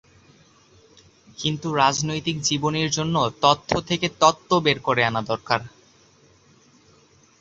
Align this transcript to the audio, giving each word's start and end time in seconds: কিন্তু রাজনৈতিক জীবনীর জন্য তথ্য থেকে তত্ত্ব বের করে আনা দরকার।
কিন্তু 1.37 1.67
রাজনৈতিক 1.75 2.35
জীবনীর 2.41 2.89
জন্য 2.91 3.15
তথ্য 3.41 3.69
থেকে 3.81 4.07
তত্ত্ব 4.19 4.51
বের 4.59 4.77
করে 4.79 5.01
আনা 5.03 5.21
দরকার। 5.21 5.59